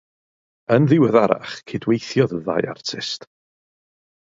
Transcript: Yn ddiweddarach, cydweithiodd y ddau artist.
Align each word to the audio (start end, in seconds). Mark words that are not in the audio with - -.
Yn 0.75 0.87
ddiweddarach, 0.91 1.53
cydweithiodd 1.71 2.35
y 2.39 2.41
ddau 2.49 2.67
artist. 2.75 3.31